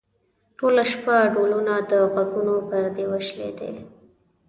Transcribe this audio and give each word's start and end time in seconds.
ټوله 0.57 0.83
شپه 0.91 1.15
ډولونه؛ 1.33 1.75
د 1.89 1.91
غوږونو 2.11 2.55
پردې 2.69 3.05
وشلېدې. 3.11 3.71